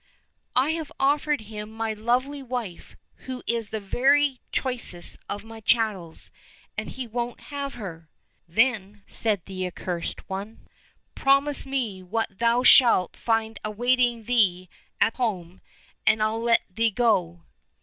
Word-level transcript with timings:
"I 0.55 0.71
have 0.71 0.91
offered 0.99 1.41
him 1.41 1.69
my 1.71 1.93
lovely 1.93 2.41
wife, 2.41 2.95
who 3.27 3.43
is 3.45 3.69
the 3.69 3.79
very 3.79 4.39
choicest 4.51 5.19
of 5.29 5.43
my 5.43 5.59
chattels, 5.59 6.31
and 6.75 6.89
he 6.89 7.05
won't 7.05 7.39
have 7.39 7.75
her!"— 7.75 8.09
Then 8.47 9.03
said 9.05 9.45
the 9.45 9.67
Accursed 9.67 10.27
One,'' 10.27 10.67
Promise 11.23 11.67
me 11.67 12.01
what 12.01 12.39
thou 12.39 12.63
shalt 12.63 13.15
find 13.15 13.59
awaiting 13.63 14.23
thee 14.23 14.69
at 14.99 15.17
home, 15.17 15.61
and 16.07 16.23
I'll 16.23 16.41
let 16.41 16.63
thee 16.67 16.89
go." 16.89 17.43